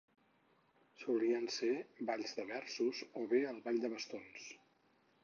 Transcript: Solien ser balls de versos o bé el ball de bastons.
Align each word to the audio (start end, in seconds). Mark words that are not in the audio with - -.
Solien 1.01 1.43
ser 1.57 1.69
balls 2.09 2.33
de 2.39 2.45
versos 2.53 3.03
o 3.21 3.27
bé 3.35 3.43
el 3.51 3.61
ball 3.69 3.79
de 3.85 3.93
bastons. 3.93 4.49